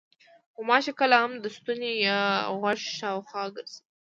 غوماشې 0.55 0.91
کله 0.99 1.15
هم 1.23 1.31
د 1.37 1.45
ستوني 1.55 1.91
یا 2.07 2.19
غوږ 2.59 2.79
شاوخوا 2.97 3.43
ګرځي. 3.55 3.79